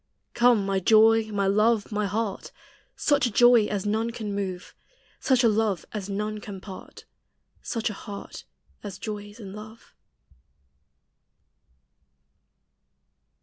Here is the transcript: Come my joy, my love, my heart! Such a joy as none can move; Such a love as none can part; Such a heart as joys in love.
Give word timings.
Come 0.33 0.65
my 0.65 0.79
joy, 0.79 1.27
my 1.29 1.45
love, 1.45 1.91
my 1.91 2.07
heart! 2.07 2.51
Such 2.95 3.27
a 3.27 3.31
joy 3.31 3.67
as 3.67 3.85
none 3.85 4.09
can 4.09 4.33
move; 4.33 4.73
Such 5.19 5.43
a 5.43 5.47
love 5.47 5.85
as 5.91 6.09
none 6.09 6.39
can 6.39 6.59
part; 6.59 7.05
Such 7.61 7.87
a 7.91 7.93
heart 7.93 8.43
as 8.81 8.97
joys 8.97 9.39
in 9.39 9.53
love. 9.53 9.93